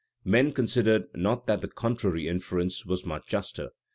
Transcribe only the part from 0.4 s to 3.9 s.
considered not that the contrary inference was much juster.